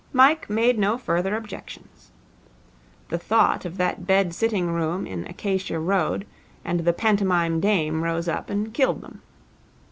Mike 0.13 0.49
made 0.49 0.79
no 0.79 0.97
further 0.97 1.35
objections. 1.35 2.09
The 3.09 3.19
thought 3.19 3.65
of 3.65 3.77
that 3.77 4.07
bed 4.07 4.33
sitting 4.33 4.71
room 4.71 5.05
in 5.05 5.27
Acacia 5.27 5.77
Road 5.77 6.25
and 6.65 6.79
the 6.79 6.91
pantomime 6.93 7.59
dame 7.59 8.03
rose 8.03 8.27
up 8.27 8.49
and 8.49 8.73
killed 8.73 9.01
them. 9.01 9.21